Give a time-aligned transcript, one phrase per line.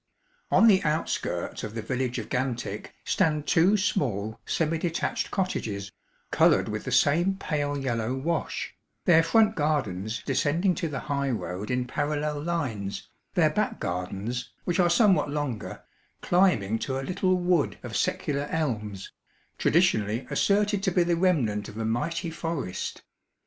[0.49, 5.91] On the outskirts of the village of Gantick stand two small semi detached cottages,
[6.31, 8.73] coloured with the same pale yellow wash,
[9.05, 14.79] their front gardens descending to the high road in parallel lines, their back gardens (which
[14.79, 15.83] are somewhat longer)
[16.23, 19.11] climbing to a little wood of secular elms,
[19.59, 23.03] traditionally asserted to be the remnant of a mighty forest.